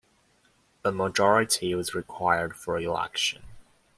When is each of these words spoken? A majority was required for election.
A 0.83 0.91
majority 0.91 1.75
was 1.75 1.93
required 1.93 2.55
for 2.55 2.79
election. 2.79 3.43